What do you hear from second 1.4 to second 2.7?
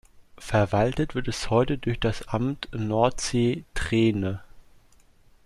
heute durch das Amt